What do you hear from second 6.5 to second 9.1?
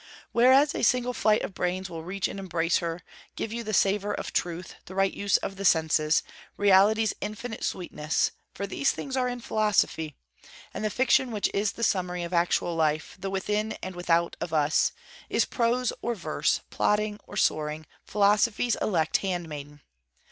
Reality's infinite sweetness; for these